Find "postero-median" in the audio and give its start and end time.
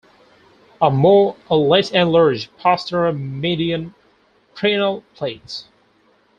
2.57-3.93